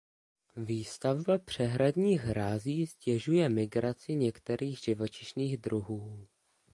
Výstavba 0.55 1.37
přehradních 1.37 2.21
hrází 2.21 2.87
ztěžuje 2.87 3.49
migraci 3.49 4.15
některých 4.15 4.79
živočišných 4.79 5.57
druhů. 5.57 6.27